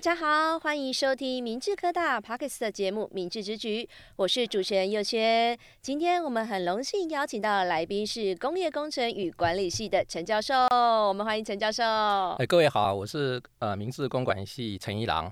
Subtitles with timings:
[0.00, 3.84] 大家好，欢迎收听明治科大 Podcast 的节目《明治之局》，
[4.16, 5.58] 我是主持人佑轩。
[5.82, 11.84] 今天我们很荣幸邀请到的来宾是工业工程与管理系的陈教授，我们欢迎陈教授。
[11.84, 15.30] 哎，各位好，我是呃明治工管系陈一郎。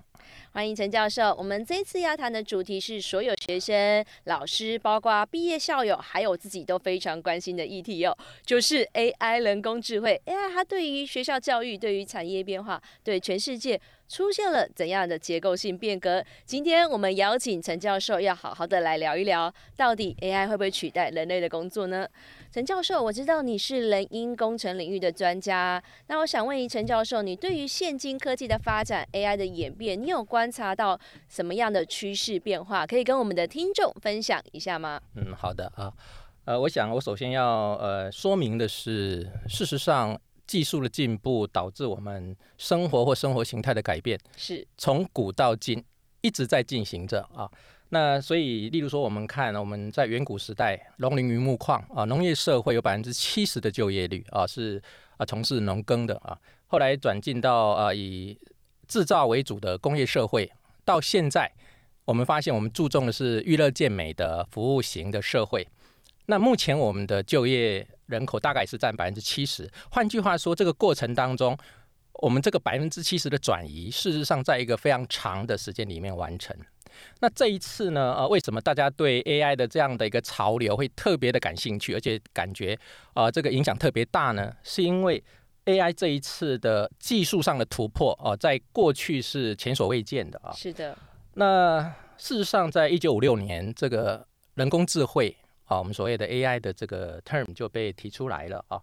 [0.53, 1.35] 欢迎陈教授。
[1.39, 10.21] 我们这一次要谈的主题是所有学生、老师，包括毕业校友，还有自己都非常关心的议题哦，就是 AI 人工智慧。
[10.27, 16.25] AI 它对于学校教育、对于产业变化、对全世界出现了怎样的结构性变革？
[16.47, 22.09] 今天我们邀请陈教授，要好好的来聊一聊，到底 AI 会不会取代人类的工作呢？
[22.51, 32.87] 陈教授，我知道你是人因工程领域的专家，那我想问一陈教授，你对于现今科技的发展、AI 的演变，你有观察到什么样的趋势变化？
[32.87, 34.99] 可以跟我们的听众分享一下吗？
[35.17, 35.93] 嗯，好的啊，
[36.47, 40.19] 呃，我想我首先要呃说明的是，事实上。
[40.49, 45.85] 技术的进步导致我们生活或生活形态的改变，是从古到今
[46.23, 47.49] 一直在进行着啊。
[47.91, 54.83] 那所以，例如说，我们看我们在远古时代，农林渔牧矿啊，农业社会有百分之七十的就业率啊，是
[55.17, 56.37] 啊从事农耕的啊。
[56.67, 58.39] 后来转进到啊以
[58.87, 60.51] 制造为主的工业社会，
[60.85, 61.51] 到现在
[62.05, 65.67] 我们发现我们注重的是娱乐健美的服务型的社会。
[66.27, 69.71] 那目前我们的就业人口大概是占百分之七十。
[69.91, 71.57] 换句话说，这个过程当中，
[72.15, 76.57] 我们这个百分之七十的转移，事实上在一个非常长的时间里面完成。
[77.21, 82.77] 那这一次呢，呃，为什么大家对 AI 的这样的一个潮流会特别的感兴趣，而且感觉
[83.13, 84.53] 啊这个影响特别大呢？
[84.63, 85.23] 是因为
[85.67, 90.51] AI 这一次的技术上的突破哦，在过去是前所未见的啊。
[90.53, 90.97] 是的。
[91.35, 91.83] 那
[92.17, 95.37] 事实上，在一九五六年，这个人工智慧。
[95.69, 98.81] 啊，我们所谓的 AI 的这个 term 就被提出来了啊。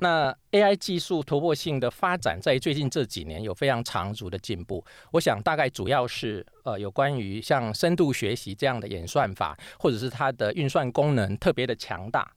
[0.00, 4.84] 那 AI 技术突破性的发展，在最近这几年有非常长足的进步。
[5.12, 12.28] 我想大概主要是呃有关于像深度学习这样的演算法，或者是它的运算功能特别的强大，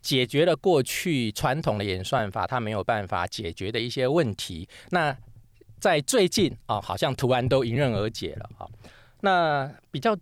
[0.00, 4.66] 解决了过去传统的演算法它没有办法解决的一些问题。
[4.88, 5.14] 那
[5.78, 8.66] 在最近啊，好像突然都迎刃而解了啊。
[9.20, 10.16] 那比较。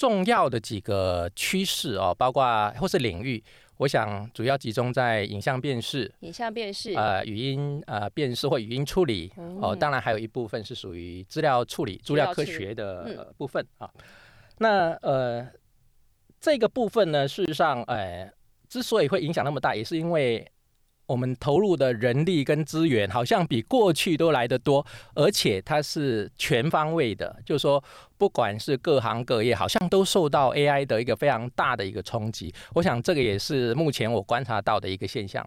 [0.00, 3.44] 重要的几个趋势哦，包括或是领域，
[3.76, 13.90] 我想主要集中在影像辨识、影像辨识、呃语音呃辨识或语音处理、嗯、哦，当然还有一部分是属于资料处理、资料科学的、呃、部分啊。
[14.56, 15.46] 那呃
[16.40, 18.32] 这个部分呢，事实上，哎、呃，
[18.70, 20.50] 之所以会影响那么大，也是因为。
[21.10, 27.82] 我们投入的人力跟资源好像比过去都来得多，而且它是全方位的，就是说，
[28.16, 32.54] 不管是各行各业，好像都受到 AI 的一个非常大的一个冲击。
[32.74, 35.44] 我想这个也是目前我观察到的一个现象。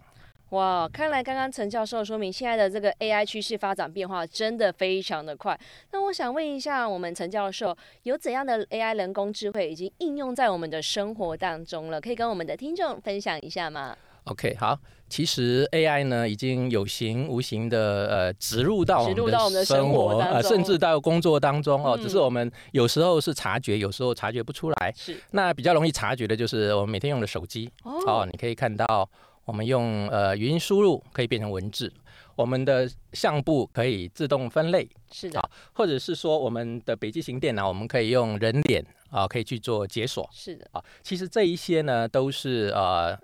[0.50, 5.58] 哇，看来刚刚陈教授说明，现在的这个 AI 趋势发展变化真的非常的快。
[5.92, 11.98] 那我想问一下，我们陈教授有怎样的 AI 人工智慧已经应用在我们的生活当中了？
[11.98, 21.98] 可以跟我们的听众分享一下吗？OK，好，其实 AI 呢已经有形无形的呃植入到我们的生活呃，甚至到工作当中哦。
[22.00, 24.92] 只是我们有时候是察觉，有时候察觉不出来。
[24.96, 25.20] 是。
[25.32, 29.08] 那比较容易察觉的就是我们每天用的手机哦，你可以看到
[29.44, 31.92] 我们用呃语音输入可以变成文字，
[32.34, 35.38] 我们的相簿可以自动分类，是的。
[35.74, 40.82] 或者是说我们的笔记型电脑，我们可以用人脸啊可以去做解锁，是的啊。
[41.02, 43.14] 其实这一些呢都是呃。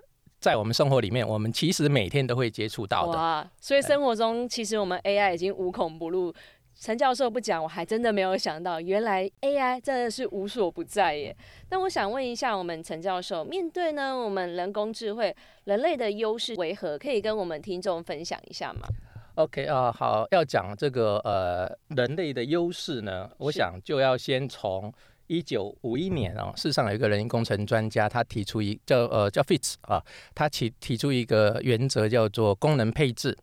[0.41, 3.11] 在我们生活里面，我们其实每天都会接触到的。
[3.15, 6.33] 哇，所以生活中其实我们 AI 已经无孔不入。
[6.79, 11.35] 陈教授不讲，我还真的没有想到，原来 AI 真的是无所不在耶。
[11.69, 15.35] 那我想问一下，我们陈教授，面对呢我们人工智慧，
[15.65, 16.97] 人类的优势为何？
[16.97, 18.87] 可以跟我们听众分享一下吗
[19.35, 24.91] ？OK 啊、呃，好，要讲这个呃人类的优势呢，我想就要先从。
[25.31, 30.03] 一九五一年啊，世上有一个人工程专家，他提出一叫呃叫 Fitts 啊，
[30.35, 33.37] 他提提出一个原则叫做功能配置。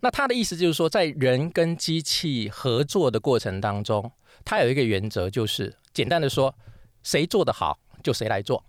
[0.00, 4.10] 那他的意思就是说，在人跟机器合作的过程当中，
[4.42, 6.54] 他有一个原则，就是简单的说，
[7.02, 8.64] 谁做得好就谁来做。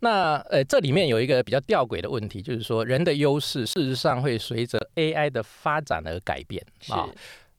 [0.00, 7.08] 那呃，这里面有一个比较吊诡的问题，就是说人的优势事实上会随着 AI 的发展而改变啊。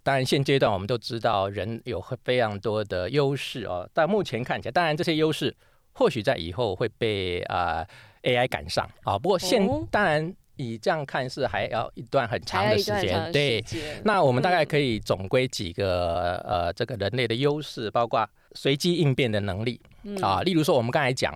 [0.05, 5.53] 当然，现阶段我们都知道人有非常多的优势哦，但目前看起来，当然这些优势
[5.93, 7.83] 或许在以后会被啊、
[8.21, 9.17] 呃、AI 赶上啊。
[9.17, 13.31] 不过现当然以这样看是还要一段很长的时间。
[13.31, 13.65] 对，
[14.03, 19.81] 那我们大概可以总归几个呃这个人类的优势，包括随机应变的能力
[20.21, 20.43] 啊。
[20.43, 21.35] 例如说，我们刚才讲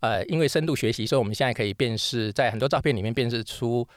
[0.00, 3.88] 呃，因为深度学习，所以我们现在可以辨识在很多照片里面辨识出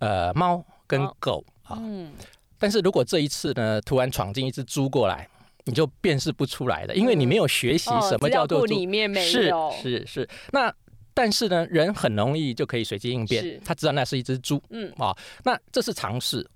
[0.00, 1.78] 呃猫跟狗啊。
[1.80, 2.12] 嗯。
[2.60, 5.28] 但是如果这一次呢，突然闯进一只猪过来，
[5.64, 9.72] 你就辨识不出来了，因为你没有学习什么叫做、嗯哦、里面没有。
[9.72, 10.28] 是是是。
[10.52, 10.72] 那。
[11.12, 14.88] 但是呢，人很容易就可以随机应变，他知道那是一只猪，嗯。
[14.92, 16.48] 啊、哦，那这是尝试，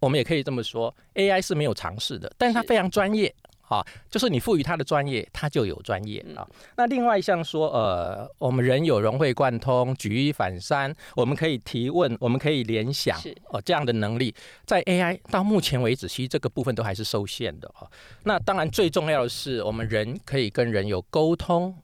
[0.00, 3.32] 我们也可以这么说，AI 是没有尝试的，但是它非常专业
[3.70, 6.48] 啊、哦，就是你赋予他的专业，他就有专业啊、哦。
[6.76, 13.18] 那另外像说，呃，我们人有融会贯通、举一反三，我们可以提问，我们可以联想，
[13.50, 14.34] 哦，这样的能力，
[14.66, 17.90] 在 AI 到目前为止，其实这个部分都还是受限的啊、哦。
[18.24, 21.74] 那当然最重要的是，我们人可以跟人有沟通。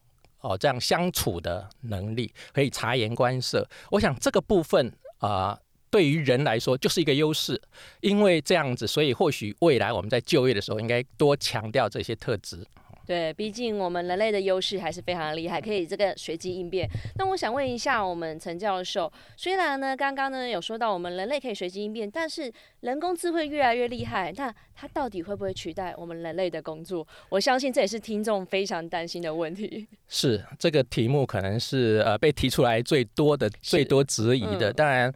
[0.40, 4.86] 哦，这样相处的能力可以察言观色，我想这个部分
[5.18, 5.60] 啊、呃，
[5.96, 7.58] 对于人来说就是一个优势，
[8.02, 12.62] 因为这样子，所以或许未来我们在就业的时候应该多强调这些特质。
[13.06, 16.86] 对，毕竟我们人类的优势还是非常厉害，可以这个随机应变。
[17.16, 27.06] 那我想问一下，我们陈教授，虽然呢，刚刚呢有说到我们人类可以随机应变，但是人工智慧越来越厉害，那它到底会不会取代我们人类的工作？
[27.30, 29.86] 我相信这也是听众非常担心的问题。
[30.08, 35.14] 是这个题目可能是呃被提出来最多的、最多质疑的，当然。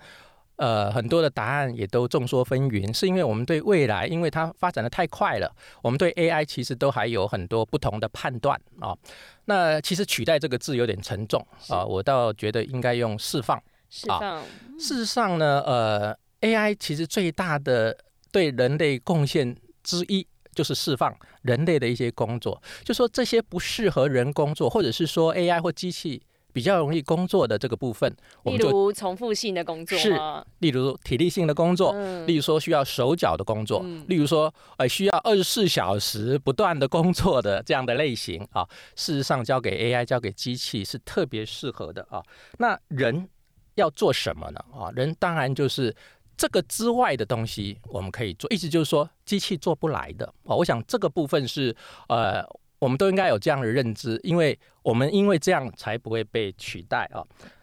[0.61, 8.99] 呃，很多的答案也都众说纷纭，是因为我们对未来，因为它发展的太快了，我们对 AI 其实都还有很多不同的判断啊、哦。
[9.47, 11.41] 那其实取代这个字有点沉重
[11.71, 13.59] 啊、哦，我倒觉得应该用释放。
[13.89, 14.45] 释放、哦。
[14.79, 17.97] 事实上呢，呃，AI 其实最大的
[18.31, 26.23] 对人类贡献之一就是释放人类的一些工作，就说这些不适合人工作，或者是说 AI 或机器。
[26.52, 28.14] 比较容易工作的这个部分，
[28.44, 30.19] 例如重复性的工作是，
[30.58, 38.67] 例如体力性的工作，嗯、例如说需要手脚的工作，嗯、例如说呃需要二十四小时不断的工作的这样的类型啊，
[38.97, 42.23] 事实上交给 AI 交给机器是特别适合的啊。
[42.58, 43.29] 那人
[43.76, 44.61] 要做什么呢？
[44.73, 45.94] 啊，人当然就是
[46.37, 50.55] 这个之外的东西我们可以做，意思就是说机器做不来的啊。
[50.56, 51.75] 我想这个部分是
[52.08, 52.44] 呃。
[52.81, 57.23] 我们都应该有这样的认知，因为我们因为这样才不会被取代啊。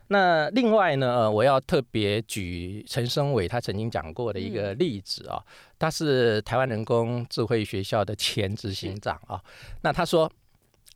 [0.10, 5.44] 那另外呢，我要特别举陈生伟他曾经讲过的一个例子啊，
[5.78, 9.44] 他是台湾人工智慧学校的前执行长啊。
[9.82, 10.32] 那他说，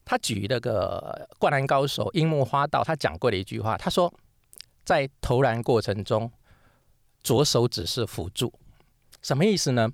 [0.05, 4.13] 他举那个《灌篮高手》樱木花道，他讲过的一句话，他说，
[4.85, 6.31] 在投篮过程中，
[7.21, 8.53] 左手只是辅助，
[9.21, 9.91] 什么意思呢？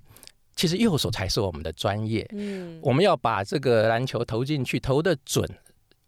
[0.57, 2.27] 其实右手才是我们的专业。
[2.31, 5.47] 嗯，我们要把这个篮球投进去，投的准，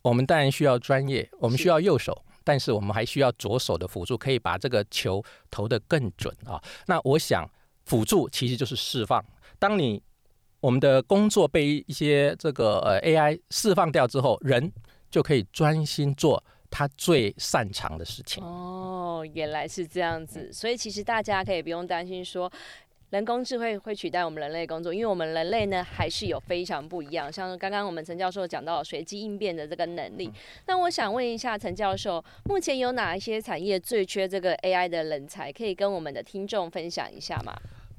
[0.01, 6.60] 我们当然需要专业，我们需要右手，但是我们还需要左手的辅助，可以把这个球投得更准啊。
[6.88, 7.48] 那我想，
[7.86, 9.24] 辅助其实就是释放。
[9.60, 10.01] 当你
[10.60, 14.72] 我们的工作被一些这个呃 AI 释放掉之后，人
[15.12, 18.44] 就可以专心做他最擅长的事情。
[18.44, 22.51] 哦，原来是这样子，所以其实大家可以不用担心说。
[23.09, 27.31] 人工智慧会取代我们人类工作，因为我们人类呢还是有非常不一样。
[27.31, 30.31] 像刚刚我们陈教授讲到随机应变的这个能力，
[30.67, 35.51] 那我想问一下陈教授，目前有哪一些产业最缺这个 AI 的人才？
[35.51, 37.53] 可以跟我们的听众分享一下吗？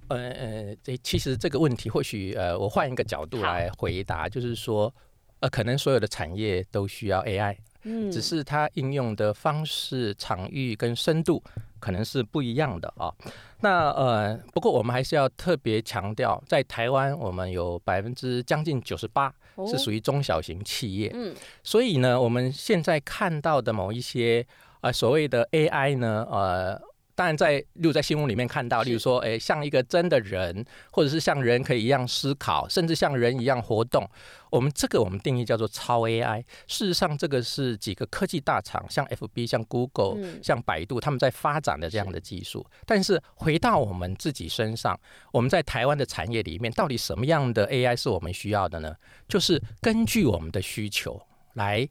[0.08, 4.92] 呃呃，这其实这个问题或许呃，我换一个角度来回答，就是说，
[5.40, 11.42] 呃，可能所有的产业都需要 AI，嗯，只是它应用的方式、场域跟深度
[11.80, 13.12] 可能是不一样的啊。
[13.60, 19.34] 那呃，不过我们还是要特别强调，在台湾，我们有百分之将近九十八
[19.66, 21.34] 是属于中小型企业，嗯，
[21.64, 24.46] 所以呢，我们现在看到的某一些
[24.82, 26.89] 呃所谓的 AI 呢，呃。
[27.20, 34.08] 当然，在例如在新闻里面看到，例如说，诶，像一个真的人，或者是像人可以一样思考，甚至像人一样活动，
[34.50, 36.42] 我们这个我们定义叫做超 AI。
[36.66, 42.64] 事实上，这个是几个科技大厂，像 FB、像 Google、像百度，他们在发展的这样的技术。
[42.86, 44.98] 但是回到我们自己身上，
[45.30, 48.96] 我们在台湾的产业里面，到底什么样的 AI 是我们需要的呢？
[49.28, 51.20] 就是根据我们的需求
[51.52, 51.86] 来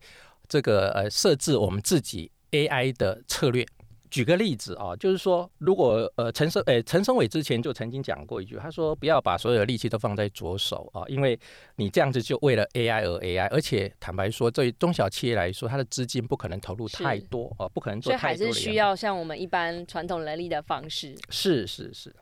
[0.47, 3.63] 这个呃设置我们自己 AI 的策略。
[4.09, 11.39] 举个例子啊，就是说，如果呃陈生诶陈生伟之前就曾经讲过一句，他说不要把所有的力气都放在左手啊，因为
[11.75, 18.37] 你这样子就为了 AI 而 AI，而且坦白说，对中小企业来说，它的资金不可能投入太多啊，不可能做太多。
[18.37, 21.15] 所以还是需要像我们一般传统人力的方式。
[21.29, 22.13] 是是是，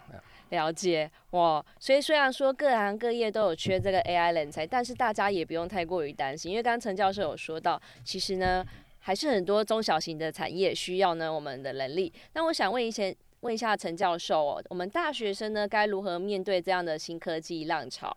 [0.49, 1.65] 了解哇。
[1.79, 8.65] 所以虽然说各行各业都有缺这个 AI 人才，但是大家也不用太过于担心，因为刚刚陈教授有说到，其实呢。
[9.07, 12.11] 还是很多中小型的产业需要呢我们的能力。
[12.33, 13.03] 那我想问一下，
[13.39, 18.13] 问一下陈教授哦，我们大学生呢该如何面对这样的新科技浪潮？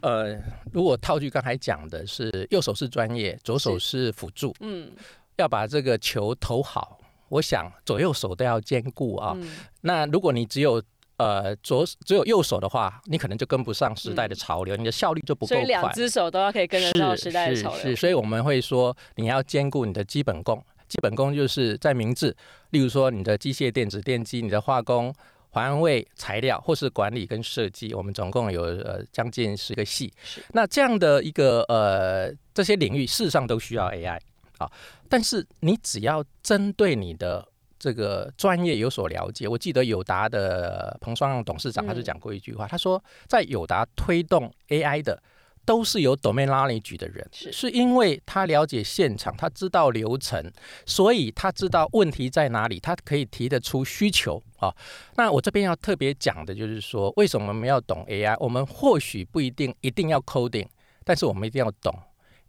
[0.00, 0.38] 呃，
[0.72, 4.90] 如果套句刚才讲的是右手是专业，左手是辅助，嗯，
[5.36, 9.34] 要把这个球投好，我想左右手都要兼顾啊。
[9.36, 9.50] 嗯、
[9.82, 10.82] 那如果你只有
[11.20, 15.56] 呃左只有右手的话，你可能就跟不上时代的潮流，嗯、你的效率就不够快。
[15.56, 17.78] 所以两只手都要可以跟得上时代的潮流。
[17.78, 20.64] 是是，是，所以我们会说，你要兼顾你的基本功。
[20.88, 22.34] 基本功就是在明志，
[22.70, 25.14] 例如说你的机械、电子、电机，你的化工、
[25.50, 30.12] 环卫、材料，或是管理跟设计，我们总共有呃将近十个系。
[30.24, 34.18] 是那这样的一个呃这些领域，事实上都需要 AI
[34.58, 34.68] 啊。
[35.08, 37.46] 但是你只要针对你的
[37.80, 45.20] 这个专业有所了解，我记得友达的彭双阳董事长他就讲过一句话，嗯、他说在友达推动 AI 的。
[45.66, 50.50] 都是有 domain knowledge 的人，是是因为他了解现场，他知道流程，
[50.86, 54.74] 所以他知道问题在哪里，他可以提得出需求啊。
[55.16, 58.34] 那我这边要特别讲的就是说，为什么我们要懂 AI？
[58.40, 60.66] 我们或许不一定一定要 coding，
[61.04, 61.94] 但是我们一定要懂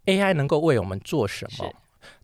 [0.06, 1.72] AI 能够为我们做什么，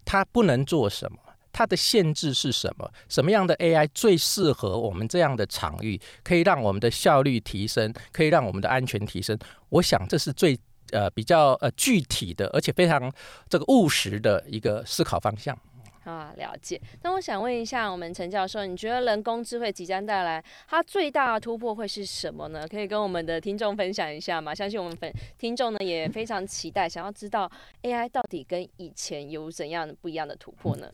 [0.05, 1.19] 它不能做什么，
[1.59, 2.88] 它的限制是什么？
[3.09, 9.37] 什么样的 AI 最适合我们这样的场域，可以让我们的效率提升，可以让我们的安全提升？
[9.71, 10.57] 我想这是最。
[10.91, 13.12] 呃，比较呃具体的，而且非常
[13.47, 15.55] 这个务实的一个思考方向
[16.03, 16.81] 啊，了解。
[17.03, 22.67] 那我想问一下，我们陈教授，你觉得人工智慧即将带来它最大的突破会是什么呢？
[22.67, 24.55] 可以跟我们的听众分享一下吗？
[24.55, 30.91] 相信我们粉听众呢也非常期待，想要知道 AI 到底跟以前有怎样不一样的突破呢？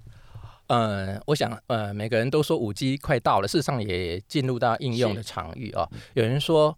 [1.26, 5.88] 我想呃，每个人都说五 G 快到了，事实上也进入到应用的场域啊。
[6.14, 6.76] 有人说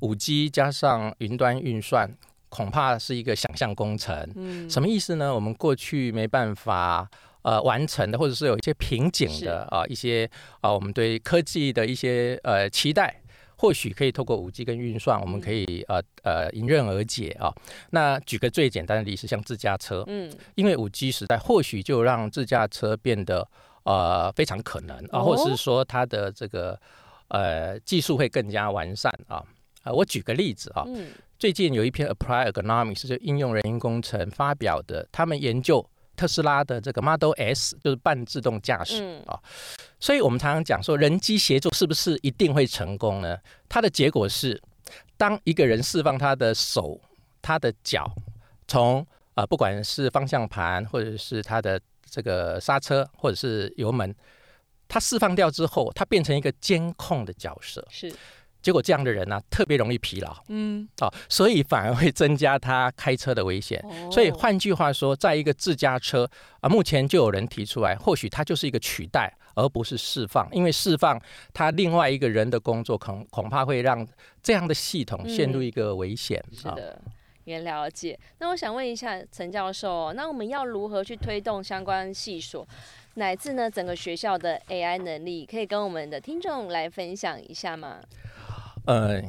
[0.00, 2.16] 五 G 加上云端运算。
[2.50, 5.34] 恐怕是一个想象工程，嗯，什么意思呢？
[5.34, 7.06] 我们过去没办法
[7.42, 10.26] 呃完成的，或者是有一些瓶颈的啊，一些
[10.62, 13.20] 啊，我们对科技的一些呃期待，
[13.58, 17.52] 或许可以透过五 G 跟运算，我们可以呃呃迎刃而解啊。
[17.90, 23.46] 那举个最简单的例子，像自驾车，嗯，因为五 G 时代，或许就让自驾车变得
[23.82, 26.80] 呃非常可能啊，或者是说它的这个
[27.28, 29.44] 呃技术会更加完善啊。
[29.82, 30.84] 啊，我举个例子啊。
[30.86, 35.88] 嗯最近有一篇 Applied Ergonomics 就应用人因工程发表的，他们研究
[36.18, 39.38] 特斯拉的这个 Model S，就是半自动驾驶啊。
[40.00, 43.38] 所以我们常常讲说，人机协作是不是一定会成功呢？
[43.68, 44.60] 它的结果是，
[45.16, 47.00] 当一个人释放他的手、
[47.40, 48.12] 他的脚，
[48.66, 54.14] 从啊不管是方向盘，或者是他的这个刹车，或者是油门，
[54.88, 57.86] 他释放掉之后，它变成一个监控的角色。
[57.88, 58.12] 是。
[58.68, 63.82] 结果这样的人呢、啊，特别容易疲劳，嗯，哦，所以反而会增加他开车的危险。
[63.82, 66.28] 哦、所以换句话说，在一个自驾车
[66.60, 71.18] 啊，目前就有人提出来，或许它就是一个取代，而不是释放，因为释放
[71.54, 74.06] 他另外一个人的工作，恐恐怕会让
[74.42, 76.44] 这样的系统陷入一个危险。
[76.50, 77.00] 嗯、是的，
[77.44, 78.20] 也了解。
[78.36, 82.68] 那我想问一下陈教授，那我们要如何去推动相关系所，
[83.14, 88.00] 乃至呢整个学校的 AI 能力，可以跟我们的听众来分享一下吗？
[88.88, 89.22] 呃，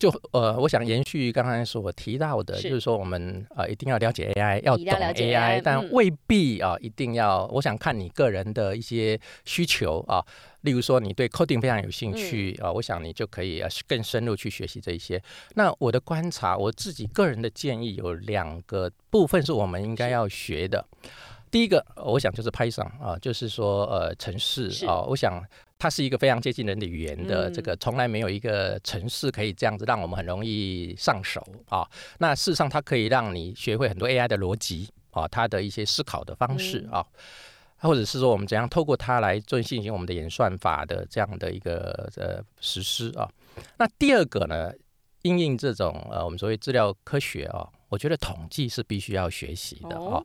[0.00, 7.46] 就呃，我想延续刚才所提到的，是就是说我们呃一定要了解 AI，要懂 AI，但未必啊、呃、一定要。
[7.52, 10.26] 我想看你个人的一些需求啊、呃，
[10.62, 15.22] 例如说你对 coding 非常有兴趣啊、嗯呃，我想你就可以更深入去学习这一些。
[15.54, 20.84] 那我的观察，我自己个人的建议有两个部分是我们应该要学的。
[21.50, 25.42] 第一个，我想就是 Python 啊、呃，就是说呃城市啊、呃，我想。
[25.80, 31.88] 它是一个非常接近人的语言的，这个从来没有一个城市可以这样子让我们很容易上手啊。
[32.18, 37.06] 那事实上，它可以让你学会很多 AI 的逻辑啊，它的一些思考的方式啊，
[37.76, 43.30] 或者是说我们怎样透过它来做进行我们的演算法的这样的一个呃实施啊。
[43.76, 44.72] 那第二个呢，
[45.22, 50.20] 应用这种呃我们所谓资料科学啊，我觉得统计是必须要学习的啊。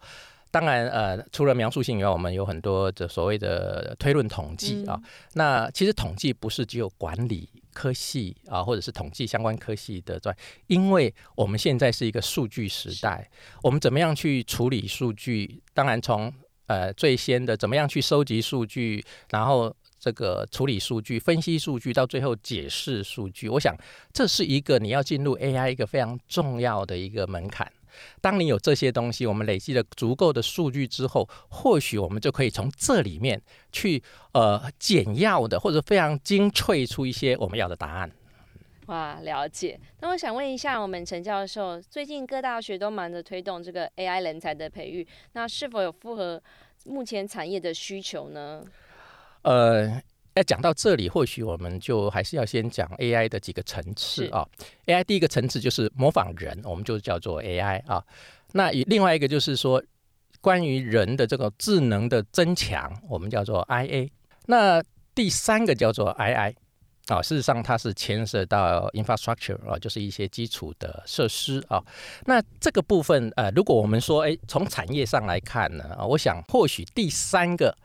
[0.53, 4.93] 当然，呃，除了描述性以外，我们有很多的所谓的推论统计啊。
[4.93, 10.35] 嗯、那其实统计不是只有管理科系啊，或者是统计相关科系的专，
[10.67, 13.27] 因为我们现在是一个数据时代，
[13.63, 15.59] 我们怎么样去处理数据？
[15.73, 16.33] 当然从，从
[16.67, 23.75] 呃最先的怎么样去收集数据，然后这个处理数据、分析数据，到最后解释数据，我想
[24.13, 27.71] 这是一个你要进入 AI 一个非常重要的一个门槛。
[28.21, 34.01] 当你有这些东西，我们累积了足够的数据之后，或许我们就可以从这里面去
[34.33, 38.11] 呃简要的或者非常精粹出一些我们要的答案。
[38.87, 39.79] 哇，了解。
[40.01, 46.41] 那我想问一下，我们陈教授，最近各大学都忙着推动这个 AI 人才的培育，那是否有符合
[46.85, 48.63] 目前产业的需求呢？
[49.43, 50.01] 呃。
[50.35, 54.43] 哎，讲到这里，或许我们就还是要先讲 AI 的几个层次啊。
[54.87, 58.03] AI 第一个层次就是模仿人，我们就叫做 AI 啊。
[58.53, 59.83] 那另外一个就是说，
[60.41, 64.09] 关于人的这个智能的增强，我们叫做 IA。
[64.47, 66.55] 那第三个叫做 II。
[67.07, 71.83] 啊，事实上它是牵涉到 infrastructure 啊，就是一些基础的设施啊。
[72.25, 77.77] 那这个部分呃，如果我们说诶，从产业上来看呢，我想或许第三个。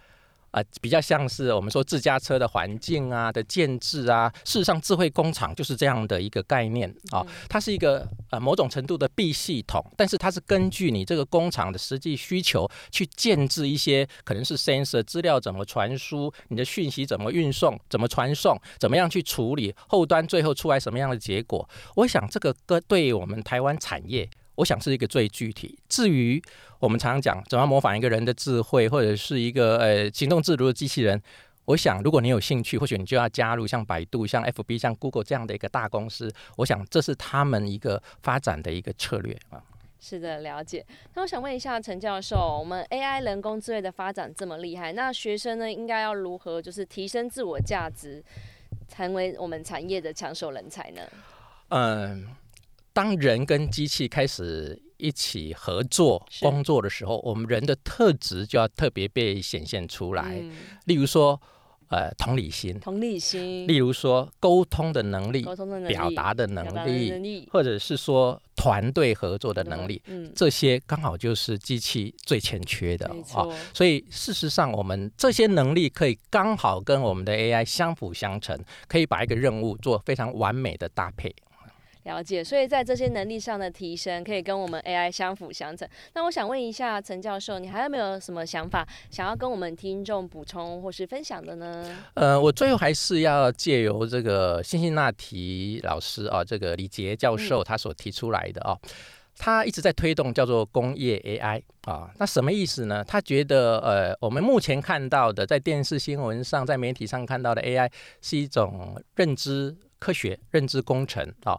[0.50, 21.68] 啊、呃，比较像是我们说自家车的环境啊的建制啊，事实上智慧工厂就是这样的一个概念啊，它是一个呃某种程度的 B 系统，但是它是根据你这个工厂的实际需求去建制一些可能是 sensor 资料怎么传输，你的讯息怎么运送，怎么传送，怎么样去处理后端，最后出来什么样的结果？
[21.96, 24.28] 我想这个跟对于我们台湾产业。
[24.58, 25.78] 我想是一个最具体。
[25.88, 26.42] 至于
[26.80, 31.22] 我们常常讲怎么模仿一个人的智慧，或者是一个呃行动自如的机器人，
[31.64, 36.28] 我想如果你有兴趣，或许你就要加入像百度、像 FB、像 Google 这样的一个大公司。
[36.56, 39.62] 我想这是他们一个发展的一个策略啊。
[40.00, 40.84] 是的，了解。
[41.14, 48.22] 那我想问一下陈教授，我们 AI 人工智慧的发展这么厉害，那学生呢应该要如何就是提升自我价值，
[48.88, 51.02] 成为我们产业的抢手人才呢？
[51.68, 52.26] 嗯。
[52.98, 60.36] 当人跟机器开始一起合作工作的时候，我们人的特质就要特别被显现出来。
[60.42, 60.50] 嗯、
[60.86, 61.40] 例如说，
[61.90, 67.48] 呃，同理心，同理心；例如说，沟通的能力，沟通的能力，表达的能力，能力。
[67.52, 73.46] 或者是说团队合作的能力，嗯、这些刚好就是机器最欠缺的啊。
[73.72, 81.32] 所以事实上，我们这些能力可以刚好跟我们的 AI 相辅相成，可以把一个任务做非常完美的搭配。
[82.04, 85.86] 了解，所以在这些能力上的提升，可以跟我们 AI 相辅相成。
[86.14, 91.98] 那我想问一下陈教授，你还有没有什么想法想要跟我们听众补充或是分享的呢？
[92.14, 98.90] 呃，我最后还是要借由这个辛辛那提老师啊，这个李杰教授他所提出来的啊，嗯、
[99.36, 103.04] 他一直在推动叫做工业 AI 啊，那什么意思呢？
[103.04, 107.90] 他觉得呃，我们目前看到的在电视新闻上、在媒体上看到的 AI
[108.22, 111.58] 是一种认知科学、认知工程啊。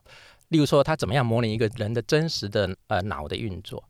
[0.49, 3.83] 例如说，他怎么样模拟一个人的真实的呃脑的运作？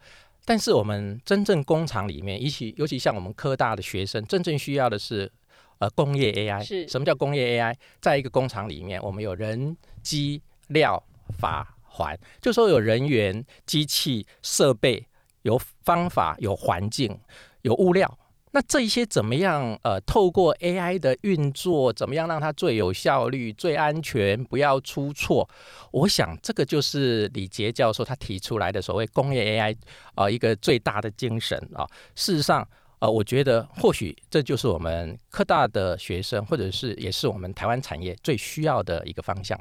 [0.45, 5.31] 但是我们真正工厂里面，尤其尤其像我们科大的学生，真正需要的是
[5.77, 6.63] 呃工业 AI。
[6.63, 6.87] 是。
[6.87, 7.75] 什么叫工业 AI？
[8.01, 11.01] 在一个工厂里面，我们有人、机、料、
[11.37, 15.05] 法、环，就说有人员、机器、设备，
[15.43, 17.19] 有方法、有环境、
[17.61, 18.17] 有物料。
[18.51, 19.77] 那这一些怎么样？
[19.83, 25.47] 呃，透过 AI 的运作，怎么样让它最有效率、最安全，不要出错？
[25.91, 29.75] 我想这个就是李杰教授他提出来的所谓工业 AI
[30.15, 31.85] 啊、一个最大的精神啊。
[32.15, 39.59] 事实上，呃，我觉得或许这就是我们科大的学生，或者是也是我们台湾产业最需要的一个方向。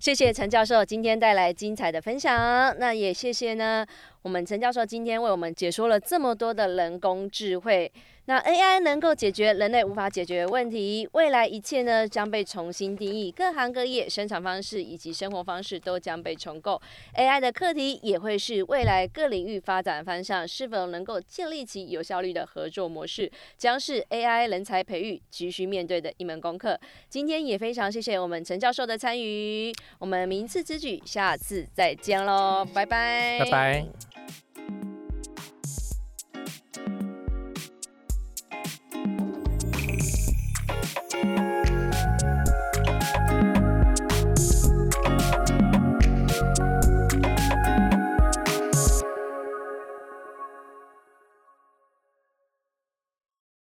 [0.00, 3.84] 谢谢陈教授今天带来精彩的分享，那也谢谢呢，
[4.22, 7.92] 我们陈教授今天为我们解说了这么多的人工智慧。
[8.30, 16.80] 那 AI 能够解决人类无法解决的问题，未来一切呢将被重新定义，各行各业生产方式以及生活方式都将被重构。
[17.16, 26.78] AI 的课题也会是未来各领域发展方向，是否能够建立起有效率的合作模式，将是 AI 人才培育急需面对的一门功课。
[27.08, 34.49] 今天也非常谢谢我们陈教授的参与，我们明次之举，下次再见喽，拜拜，拜拜。